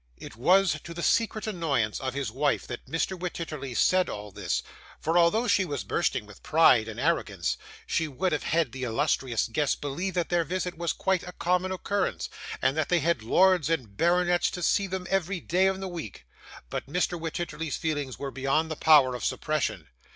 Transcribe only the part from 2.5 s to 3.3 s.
that Mr.